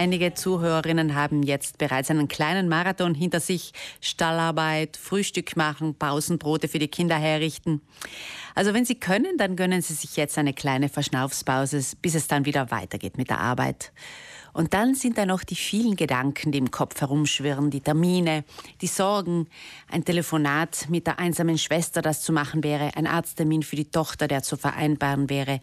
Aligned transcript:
Einige 0.00 0.32
Zuhörerinnen 0.32 1.14
haben 1.14 1.42
jetzt 1.42 1.76
bereits 1.76 2.10
einen 2.10 2.26
kleinen 2.26 2.70
Marathon 2.70 3.14
hinter 3.14 3.38
sich. 3.38 3.72
Stallarbeit, 4.00 4.96
Frühstück 4.96 5.58
machen, 5.58 5.94
Pausenbrote 5.94 6.68
für 6.68 6.78
die 6.78 6.88
Kinder 6.88 7.16
herrichten. 7.16 7.82
Also 8.54 8.72
wenn 8.72 8.86
Sie 8.86 8.94
können, 8.94 9.36
dann 9.36 9.56
gönnen 9.56 9.82
Sie 9.82 9.92
sich 9.92 10.16
jetzt 10.16 10.38
eine 10.38 10.54
kleine 10.54 10.88
Verschnaufspause, 10.88 11.82
bis 12.00 12.14
es 12.14 12.28
dann 12.28 12.46
wieder 12.46 12.70
weitergeht 12.70 13.18
mit 13.18 13.28
der 13.28 13.40
Arbeit. 13.40 13.92
Und 14.54 14.72
dann 14.72 14.94
sind 14.94 15.18
da 15.18 15.26
noch 15.26 15.44
die 15.44 15.54
vielen 15.54 15.96
Gedanken, 15.96 16.50
die 16.50 16.56
im 16.58 16.70
Kopf 16.70 16.98
herumschwirren, 16.98 17.68
die 17.68 17.82
Termine, 17.82 18.44
die 18.80 18.86
Sorgen, 18.86 19.48
ein 19.86 20.06
Telefonat 20.06 20.86
mit 20.88 21.06
der 21.08 21.18
einsamen 21.18 21.58
Schwester, 21.58 22.00
das 22.00 22.22
zu 22.22 22.32
machen 22.32 22.64
wäre, 22.64 22.96
ein 22.96 23.06
Arzttermin 23.06 23.62
für 23.62 23.76
die 23.76 23.90
Tochter, 23.90 24.28
der 24.28 24.42
zu 24.42 24.56
vereinbaren 24.56 25.28
wäre. 25.28 25.60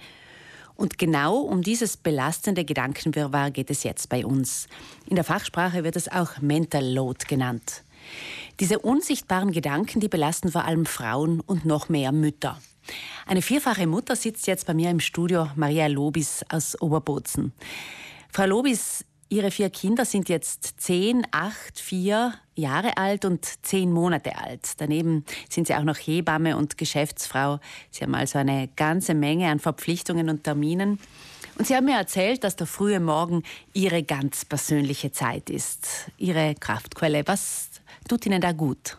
Und 0.78 1.00
genau 1.00 1.38
um 1.40 1.64
dieses 1.64 1.98
belastende 1.98 2.64
Gedankenwirrwarr 2.64 3.52
geht 3.52 3.72
es 3.72 3.84
jetzt 3.84 4.10
bei 4.10 4.26
uns. 4.26 4.68
In 5.08 5.16
der 5.16 5.24
Fachsprache 5.24 5.84
wird 5.84 5.96
es 5.96 6.08
auch 6.08 6.40
Mental 6.40 6.86
Load 6.86 7.26
genannt. 7.28 7.84
Diese 8.60 8.80
unsichtbaren 8.80 9.52
Gedanken, 9.52 10.00
die 10.00 10.08
belasten 10.08 10.52
vor 10.52 10.66
allem 10.66 10.86
Frauen 10.86 11.42
und 11.42 11.66
noch 11.66 11.90
mehr 11.90 12.12
Mütter. 12.12 12.62
Eine 13.26 13.42
vierfache 13.42 13.88
Mutter 13.88 14.16
sitzt 14.16 14.48
jetzt 14.48 14.68
bei 14.68 14.74
mir 14.74 14.90
im 14.92 15.00
Studio, 15.00 15.50
Maria 15.56 15.88
Lobis 15.88 16.46
aus 16.50 16.80
Oberbozen. 16.80 17.52
Frau 18.32 18.46
Lobis, 18.46 19.04
Ihre 19.30 19.52
vier 19.52 19.70
Kinder 19.70 20.06
sind 20.06 20.30
jetzt 20.30 20.80
zehn, 20.80 21.28
acht, 21.32 21.80
vier 21.80 22.34
Jahre 22.56 22.96
alt 22.96 23.26
und 23.26 23.46
zehn 23.66 23.92
Monate 23.92 24.38
alt. 24.38 24.72
Daneben 24.78 25.26
sind 25.50 25.68
Sie 25.68 25.76
auch 25.76 25.84
noch 25.84 25.98
Hebamme 25.98 26.56
und 26.56 26.78
Geschäftsfrau. 26.78 27.60
Sie 27.92 28.04
haben 28.04 28.16
also 28.16 28.40
eine 28.40 28.70
ganze 28.78 29.14
Menge 29.14 29.50
an 29.50 29.60
Verpflichtungen 29.60 30.30
und 30.30 30.46
Terminen. 30.46 30.98
Und 31.58 31.68
Sie 31.68 31.76
haben 31.76 31.86
mir 31.86 31.98
erzählt, 31.98 32.44
dass 32.46 32.56
der 32.56 32.68
frühe 32.68 33.02
Morgen 33.02 33.44
Ihre 33.74 34.02
ganz 34.04 34.46
persönliche 34.46 35.12
Zeit 35.12 35.50
ist, 35.50 36.10
Ihre 36.18 36.56
Kraftquelle. 36.56 37.24
Was 37.26 37.70
tut 38.08 38.26
Ihnen 38.26 38.40
da 38.40 38.54
gut? 38.54 38.98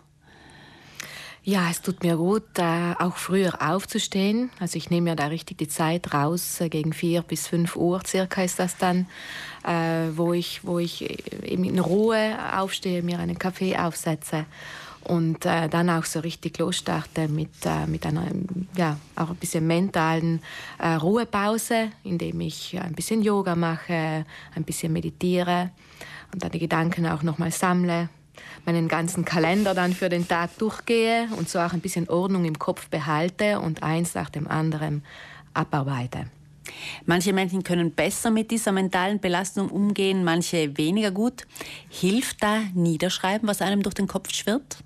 Ja, 1.48 1.70
es 1.70 1.80
tut 1.80 2.02
mir 2.02 2.18
gut, 2.18 2.58
äh, 2.58 2.92
auch 2.98 3.16
früher 3.16 3.62
aufzustehen. 3.62 4.50
Also 4.60 4.76
ich 4.76 4.90
nehme 4.90 5.08
mir 5.08 5.16
da 5.16 5.28
richtig 5.28 5.56
die 5.56 5.66
Zeit 5.66 6.12
raus, 6.12 6.60
äh, 6.60 6.68
gegen 6.68 6.92
vier 6.92 7.22
bis 7.22 7.46
fünf 7.46 7.74
Uhr 7.74 8.02
circa 8.06 8.42
ist 8.42 8.58
das 8.58 8.76
dann, 8.76 9.06
äh, 9.66 10.10
wo 10.14 10.34
ich, 10.34 10.62
wo 10.62 10.78
ich 10.78 11.08
eben 11.42 11.64
in 11.64 11.78
Ruhe 11.78 12.36
aufstehe, 12.54 13.02
mir 13.02 13.18
einen 13.18 13.38
Kaffee 13.38 13.78
aufsetze 13.78 14.44
und 15.04 15.46
dann 15.46 15.88
auch 15.88 16.04
so 16.04 16.20
richtig 16.20 16.58
losstarte 16.58 17.28
mit, 17.28 17.48
mit 17.86 18.04
einer, 18.04 18.26
ja, 18.76 18.98
auch 19.16 19.30
ein 19.30 19.36
bisschen 19.36 19.66
mentalen 19.66 20.42
Ruhepause, 20.78 21.92
indem 22.04 22.42
ich 22.42 22.78
ein 22.78 22.92
bisschen 22.92 23.22
Yoga 23.22 23.54
mache, 23.54 24.26
ein 24.54 24.64
bisschen 24.64 24.92
meditiere 24.92 25.70
und 26.30 26.44
dann 26.44 26.50
die 26.50 26.58
Gedanken 26.58 27.06
auch 27.06 27.22
nochmal 27.22 27.52
sammle 27.52 28.10
meinen 28.64 28.88
ganzen 28.88 29.24
Kalender 29.24 29.74
dann 29.74 29.92
für 29.92 30.08
den 30.08 30.26
Tag 30.26 30.56
durchgehe 30.58 31.28
und 31.36 31.48
so 31.48 31.58
auch 31.58 31.72
ein 31.72 31.80
bisschen 31.80 32.08
Ordnung 32.08 32.44
im 32.44 32.58
Kopf 32.58 32.88
behalte 32.88 33.60
und 33.60 33.82
eins 33.82 34.14
nach 34.14 34.30
dem 34.30 34.48
anderen 34.48 35.02
abarbeite. 35.54 36.26
Manche 37.06 37.32
Menschen 37.32 37.62
können 37.62 37.92
besser 37.92 38.30
mit 38.30 38.50
dieser 38.50 38.72
mentalen 38.72 39.20
Belastung 39.20 39.70
umgehen, 39.70 40.24
manche 40.24 40.76
weniger 40.76 41.10
gut. 41.10 41.46
Hilft 41.88 42.42
da 42.42 42.60
Niederschreiben, 42.74 43.48
was 43.48 43.62
einem 43.62 43.82
durch 43.82 43.94
den 43.94 44.06
Kopf 44.06 44.34
schwirrt? 44.34 44.78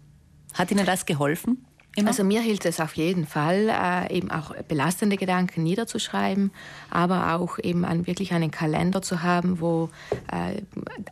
Hat 0.55 0.71
Ihnen 0.71 0.87
das 0.87 1.07
geholfen? 1.07 1.65
Immer? 1.95 2.09
Also 2.09 2.25
mir 2.25 2.41
hilft 2.41 2.65
es 2.65 2.81
auf 2.81 2.95
jeden 2.95 3.27
Fall, 3.27 3.69
äh, 3.69 4.17
eben 4.17 4.31
auch 4.31 4.55
belastende 4.67 5.19
Gedanken 5.19 5.63
niederzuschreiben, 5.63 6.51
aber 6.89 7.35
auch 7.35 7.59
eben 7.59 7.85
an, 7.85 8.07
wirklich 8.07 8.33
einen 8.33 8.51
Kalender 8.51 9.03
zu 9.03 9.23
haben, 9.23 9.61
wo 9.61 9.91
äh, 10.31 10.63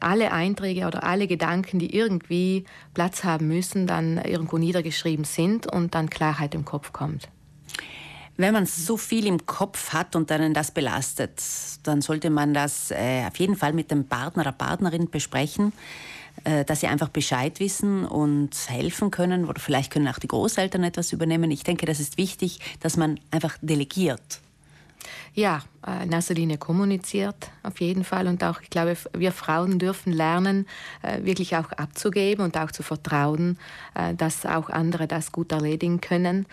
alle 0.00 0.32
Einträge 0.32 0.86
oder 0.86 1.04
alle 1.04 1.26
Gedanken, 1.26 1.78
die 1.78 1.94
irgendwie 1.94 2.64
Platz 2.94 3.24
haben 3.24 3.48
müssen, 3.48 3.86
dann 3.86 4.16
irgendwo 4.18 4.56
niedergeschrieben 4.56 5.26
sind 5.26 5.70
und 5.70 5.94
dann 5.94 6.08
Klarheit 6.08 6.54
im 6.54 6.64
Kopf 6.64 6.94
kommt. 6.94 7.28
Wenn 8.38 8.54
man 8.54 8.64
so 8.64 8.96
viel 8.96 9.26
im 9.26 9.44
Kopf 9.44 9.92
hat 9.92 10.16
und 10.16 10.32
einen 10.32 10.54
das 10.54 10.70
belastet, 10.70 11.42
dann 11.82 12.00
sollte 12.00 12.30
man 12.30 12.54
das 12.54 12.90
äh, 12.90 13.26
auf 13.26 13.38
jeden 13.38 13.54
Fall 13.54 13.74
mit 13.74 13.90
dem 13.90 14.06
Partner 14.06 14.44
oder 14.44 14.52
Partnerin 14.52 15.10
besprechen. 15.10 15.74
Äh, 16.44 16.64
dass 16.64 16.80
sie 16.80 16.86
einfach 16.86 17.08
Bescheid 17.08 17.60
wissen 17.60 18.06
und 18.06 18.50
helfen 18.68 19.10
können 19.10 19.44
oder 19.44 19.60
vielleicht 19.60 19.92
können 19.92 20.08
auch 20.08 20.18
die 20.18 20.28
Großeltern 20.28 20.84
etwas 20.84 21.12
übernehmen. 21.12 21.50
Ich 21.50 21.64
denke, 21.64 21.84
das 21.84 22.00
ist 22.00 22.16
wichtig, 22.16 22.60
dass 22.80 22.96
man 22.96 23.20
einfach 23.30 23.58
delegiert. 23.60 24.40
Ja, 25.34 25.62
äh, 25.86 26.04
in 26.04 26.12
erster 26.12 26.34
Linie 26.34 26.58
kommuniziert 26.58 27.50
auf 27.62 27.80
jeden 27.80 28.02
Fall 28.04 28.26
und 28.26 28.42
auch, 28.42 28.60
ich 28.60 28.70
glaube, 28.70 28.96
wir 29.16 29.32
Frauen 29.32 29.78
dürfen 29.78 30.12
lernen, 30.12 30.66
äh, 31.02 31.24
wirklich 31.24 31.56
auch 31.56 31.70
abzugeben 31.72 32.44
und 32.44 32.56
auch 32.56 32.70
zu 32.72 32.82
vertrauen, 32.82 33.58
dass 34.16 34.46
auch 34.46 34.70
andere 34.70 35.06
das 35.06 35.32
gut 35.32 35.52
erledigen 35.52 36.00
können 36.00 36.46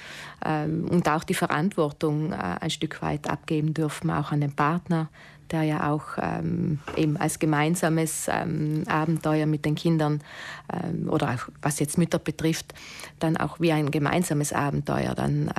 ähm, 0.45 0.87
und 0.89 1.07
auch 1.07 1.23
die 1.23 1.33
Verantwortung 1.33 2.33
ein 2.33 2.69
Stück 2.69 3.01
weit 3.01 3.29
abgeben 3.29 3.73
dürfen, 3.73 4.09
auch 4.09 4.31
an 4.31 4.41
den 4.41 4.51
Partner, 4.51 5.09
der 5.51 5.63
ja 5.63 5.91
auch 5.91 6.17
ähm, 6.21 6.79
eben 6.95 7.17
als 7.17 7.39
gemeinsames 7.39 8.27
ähm, 8.29 8.83
Abenteuer 8.87 9.45
mit 9.45 9.65
den 9.65 9.75
Kindern 9.75 10.21
oder 11.07 11.33
auch 11.33 11.49
was 11.61 11.79
jetzt 11.79 11.97
Mütter 11.97 12.19
betrifft, 12.19 12.73
dann 13.19 13.37
auch 13.37 13.59
wie 13.59 13.71
ein 13.71 13.91
gemeinsames 13.91 14.51
Abenteuer 14.51 15.15
dann 15.15 15.49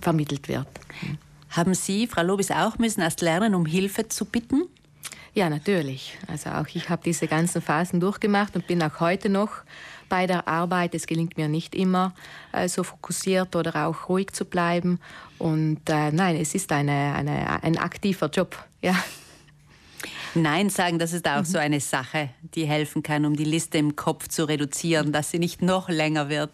vermittelt 0.00 0.48
wird. 0.48 0.68
Haben 1.50 1.74
Sie, 1.74 2.06
Frau 2.06 2.22
Lobis, 2.22 2.50
auch 2.50 2.78
müssen 2.78 3.00
erst 3.00 3.20
lernen, 3.20 3.54
um 3.54 3.66
Hilfe 3.66 4.08
zu 4.08 4.24
bitten? 4.24 4.62
Ja, 5.34 5.50
natürlich. 5.50 6.16
Also 6.26 6.50
auch 6.50 6.66
ich 6.72 6.88
habe 6.88 7.02
diese 7.04 7.26
ganzen 7.26 7.60
Phasen 7.60 8.00
durchgemacht 8.00 8.54
und 8.56 8.66
bin 8.66 8.82
auch 8.82 9.00
heute 9.00 9.28
noch 9.28 9.50
bei 10.08 10.26
der 10.26 10.46
Arbeit. 10.48 10.94
Es 10.94 11.06
gelingt 11.06 11.36
mir 11.36 11.48
nicht 11.48 11.74
immer, 11.74 12.14
äh, 12.52 12.68
so 12.68 12.82
fokussiert 12.82 13.54
oder 13.56 13.86
auch 13.86 14.08
ruhig 14.08 14.32
zu 14.32 14.44
bleiben. 14.44 15.00
Und 15.38 15.80
äh, 15.88 16.12
nein, 16.12 16.36
es 16.36 16.54
ist 16.54 16.70
eine, 16.72 17.14
eine, 17.14 17.62
ein 17.62 17.78
aktiver 17.78 18.28
Job. 18.28 18.56
Ja. 18.82 18.94
Nein 20.34 20.70
sagen, 20.70 20.98
das 20.98 21.12
ist 21.12 21.26
auch 21.28 21.40
mhm. 21.40 21.44
so 21.44 21.58
eine 21.58 21.80
Sache, 21.80 22.30
die 22.54 22.64
helfen 22.64 23.02
kann, 23.02 23.24
um 23.24 23.34
die 23.34 23.44
Liste 23.44 23.78
im 23.78 23.96
Kopf 23.96 24.28
zu 24.28 24.44
reduzieren, 24.44 25.12
dass 25.12 25.30
sie 25.30 25.40
nicht 25.40 25.62
noch 25.62 25.88
länger 25.88 26.28
wird. 26.28 26.52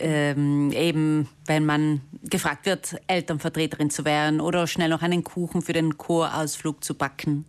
Ähm, 0.00 0.70
eben, 0.72 1.28
wenn 1.46 1.66
man 1.66 2.00
gefragt 2.22 2.66
wird, 2.66 2.96
Elternvertreterin 3.08 3.90
zu 3.90 4.04
werden 4.04 4.40
oder 4.40 4.66
schnell 4.66 4.90
noch 4.90 5.02
einen 5.02 5.24
Kuchen 5.24 5.60
für 5.60 5.72
den 5.72 5.98
Chorausflug 5.98 6.84
zu 6.84 6.94
backen. 6.94 7.46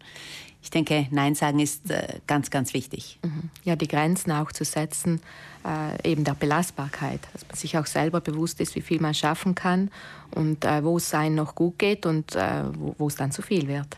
Ich 0.61 0.71
denke, 0.71 1.07
Nein 1.11 1.35
sagen 1.35 1.59
ist 1.59 1.89
äh, 1.89 2.19
ganz, 2.27 2.49
ganz 2.49 2.73
wichtig. 2.73 3.19
Mhm. 3.23 3.49
Ja, 3.63 3.75
die 3.75 3.87
Grenzen 3.87 4.31
auch 4.31 4.51
zu 4.51 4.65
setzen, 4.65 5.21
äh, 5.65 6.09
eben 6.09 6.23
der 6.23 6.33
Belastbarkeit, 6.33 7.21
dass 7.33 7.47
man 7.47 7.55
sich 7.55 7.77
auch 7.77 7.85
selber 7.85 8.19
bewusst 8.19 8.59
ist, 8.59 8.75
wie 8.75 8.81
viel 8.81 8.99
man 8.99 9.13
schaffen 9.13 9.55
kann 9.55 9.89
und 10.31 10.65
äh, 10.65 10.83
wo 10.83 10.97
es 10.97 11.13
einem 11.13 11.35
noch 11.35 11.55
gut 11.55 11.79
geht 11.79 12.05
und 12.05 12.35
äh, 12.35 12.63
wo 12.97 13.07
es 13.07 13.15
dann 13.15 13.31
zu 13.31 13.41
viel 13.41 13.67
wird. 13.67 13.97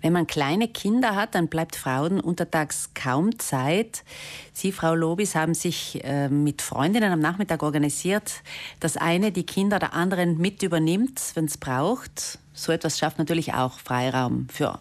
Wenn 0.00 0.12
man 0.12 0.26
kleine 0.26 0.68
Kinder 0.68 1.14
hat, 1.14 1.34
dann 1.34 1.48
bleibt 1.48 1.76
Frauen 1.76 2.20
untertags 2.20 2.90
kaum 2.94 3.38
Zeit. 3.38 4.04
Sie, 4.52 4.72
Frau 4.72 4.94
Lobis, 4.94 5.34
haben 5.34 5.54
sich 5.54 6.02
äh, 6.04 6.28
mit 6.28 6.62
Freundinnen 6.62 7.12
am 7.12 7.20
Nachmittag 7.20 7.62
organisiert, 7.62 8.42
dass 8.80 8.96
eine 8.96 9.32
die 9.32 9.46
Kinder 9.46 9.78
der 9.78 9.94
anderen 9.94 10.38
mit 10.38 10.62
übernimmt, 10.62 11.20
wenn 11.34 11.46
es 11.46 11.56
braucht. 11.56 12.38
So 12.52 12.72
etwas 12.72 12.98
schafft 12.98 13.18
natürlich 13.18 13.54
auch 13.54 13.78
Freiraum 13.78 14.48
für 14.50 14.78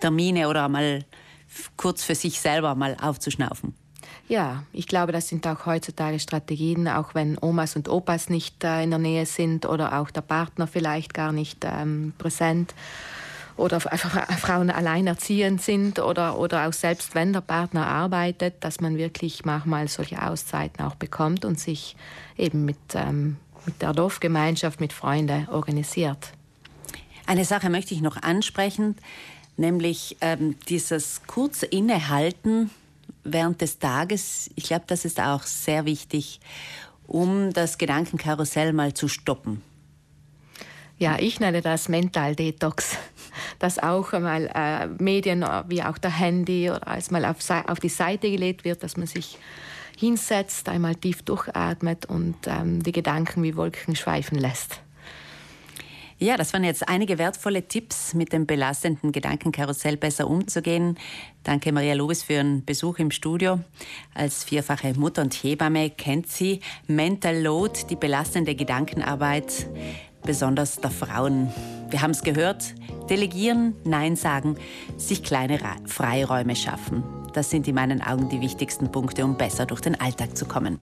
Termine 0.00 0.48
oder 0.48 0.68
mal 0.68 1.04
kurz 1.76 2.04
für 2.04 2.14
sich 2.14 2.40
selber 2.40 2.74
mal 2.74 2.96
aufzuschnaufen. 3.00 3.74
Ja, 4.28 4.64
ich 4.72 4.88
glaube, 4.88 5.12
das 5.12 5.28
sind 5.28 5.46
auch 5.46 5.66
heutzutage 5.66 6.18
Strategien, 6.18 6.88
auch 6.88 7.14
wenn 7.14 7.38
Omas 7.40 7.76
und 7.76 7.88
Opas 7.88 8.28
nicht 8.28 8.64
äh, 8.64 8.82
in 8.82 8.90
der 8.90 8.98
Nähe 8.98 9.24
sind 9.24 9.66
oder 9.66 10.00
auch 10.00 10.10
der 10.10 10.20
Partner 10.20 10.66
vielleicht 10.66 11.14
gar 11.14 11.32
nicht 11.32 11.64
ähm, 11.64 12.12
präsent 12.18 12.74
oder 13.56 13.76
einfach 13.90 14.30
Frauen 14.38 14.70
alleinerziehend 14.70 15.62
sind 15.62 15.98
oder, 15.98 16.38
oder 16.38 16.68
auch 16.68 16.72
selbst 16.72 17.14
wenn 17.14 17.32
der 17.32 17.40
Partner 17.40 17.86
arbeitet, 17.86 18.56
dass 18.60 18.80
man 18.80 18.96
wirklich 18.96 19.44
manchmal 19.44 19.88
solche 19.88 20.22
Auszeiten 20.22 20.84
auch 20.84 20.94
bekommt 20.94 21.44
und 21.44 21.58
sich 21.58 21.96
eben 22.36 22.64
mit, 22.64 22.76
ähm, 22.94 23.36
mit 23.64 23.80
der 23.80 23.92
Dorfgemeinschaft, 23.92 24.80
mit 24.80 24.92
Freunden 24.92 25.48
organisiert. 25.48 26.32
Eine 27.26 27.44
Sache 27.44 27.70
möchte 27.70 27.94
ich 27.94 28.02
noch 28.02 28.22
ansprechen 28.22 28.96
nämlich 29.56 30.16
ähm, 30.20 30.56
dieses 30.68 31.22
kurze 31.26 31.66
Innehalten 31.66 32.70
während 33.24 33.60
des 33.60 33.78
Tages. 33.78 34.50
Ich 34.54 34.64
glaube, 34.64 34.84
das 34.86 35.04
ist 35.04 35.20
auch 35.20 35.42
sehr 35.42 35.84
wichtig, 35.84 36.40
um 37.06 37.52
das 37.52 37.78
Gedankenkarussell 37.78 38.72
mal 38.72 38.94
zu 38.94 39.08
stoppen. 39.08 39.62
Ja, 40.98 41.18
ich 41.18 41.40
nenne 41.40 41.60
das 41.60 41.88
Mental 41.88 42.34
Detox. 42.34 42.96
Dass 43.58 43.78
auch 43.78 44.12
einmal 44.14 44.50
äh, 44.54 44.86
Medien 45.02 45.44
wie 45.68 45.82
auch 45.82 45.98
der 45.98 46.10
Handy 46.10 46.70
oder 46.70 46.88
als 46.88 47.10
mal 47.10 47.24
auf, 47.26 47.38
auf, 47.66 47.80
die 47.80 47.90
Seite 47.90 48.30
gelegt 48.30 48.64
wird, 48.64 48.82
dass 48.82 48.96
man 48.96 49.06
sich 49.06 49.38
hinsetzt, 49.98 50.68
einmal 50.68 50.94
tief 50.94 51.22
durchatmet 51.22 52.06
und 52.06 52.36
ähm, 52.46 52.82
die 52.82 52.92
Gedanken 52.92 53.42
wie 53.42 53.56
Wolken 53.56 53.94
schweifen 53.94 54.38
lässt. 54.38 54.80
Ja, 56.18 56.38
das 56.38 56.54
waren 56.54 56.64
jetzt 56.64 56.88
einige 56.88 57.18
wertvolle 57.18 57.68
Tipps, 57.68 58.14
mit 58.14 58.32
dem 58.32 58.46
belastenden 58.46 59.12
Gedankenkarussell 59.12 59.98
besser 59.98 60.28
umzugehen. 60.28 60.96
Danke 61.42 61.72
Maria 61.72 61.92
Lobes 61.92 62.22
für 62.22 62.34
Ihren 62.34 62.64
Besuch 62.64 62.98
im 62.98 63.10
Studio. 63.10 63.60
Als 64.14 64.42
vierfache 64.42 64.94
Mutter 64.94 65.20
und 65.20 65.34
Hebamme 65.34 65.90
kennt 65.90 66.28
sie 66.30 66.60
Mental 66.86 67.38
Load, 67.38 67.80
die 67.90 67.96
belastende 67.96 68.54
Gedankenarbeit, 68.54 69.66
besonders 70.26 70.76
der 70.76 70.90
Frauen. 70.90 71.50
Wir 71.88 72.02
haben 72.02 72.10
es 72.10 72.22
gehört, 72.22 72.74
delegieren, 73.08 73.74
Nein 73.84 74.16
sagen, 74.16 74.56
sich 74.98 75.22
kleine 75.22 75.58
Freiräume 75.86 76.54
schaffen. 76.54 77.02
Das 77.32 77.48
sind 77.48 77.66
in 77.66 77.74
meinen 77.74 78.02
Augen 78.02 78.28
die 78.28 78.42
wichtigsten 78.42 78.92
Punkte, 78.92 79.24
um 79.24 79.38
besser 79.38 79.64
durch 79.64 79.80
den 79.80 79.98
Alltag 79.98 80.36
zu 80.36 80.44
kommen. 80.44 80.80